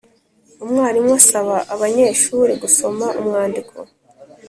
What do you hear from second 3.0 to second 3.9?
umwandiko